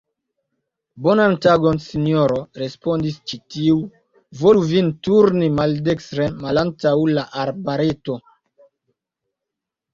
[1.07, 3.77] Bonan tagon, sinjoro, respondis ĉi tiu,
[4.41, 8.21] volu vin turni maldekstren malantaŭ la arbareto.